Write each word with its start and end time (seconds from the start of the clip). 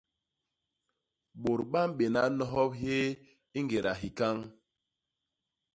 Bôt 1.41 1.61
ba 1.71 1.81
mbéna 1.89 2.21
nohop 2.37 2.71
hyéé 2.79 3.05
i 3.57 3.59
ngéda 3.63 3.91
hikañ. 4.01 4.37